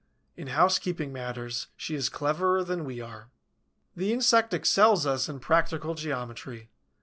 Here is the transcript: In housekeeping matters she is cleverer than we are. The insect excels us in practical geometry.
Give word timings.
In 0.35 0.47
housekeeping 0.47 1.13
matters 1.13 1.67
she 1.77 1.93
is 1.93 2.09
cleverer 2.09 2.63
than 2.63 2.85
we 2.85 2.99
are. 3.01 3.29
The 3.95 4.11
insect 4.11 4.51
excels 4.51 5.05
us 5.05 5.29
in 5.29 5.39
practical 5.39 5.93
geometry. 5.93 6.71